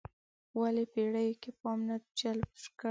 [0.59, 2.69] ولې پېړیو کې پام نه جلب کړی.